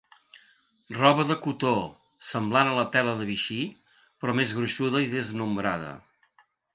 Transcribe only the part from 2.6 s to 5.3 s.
a la tela de Vichy, però més gruixuda i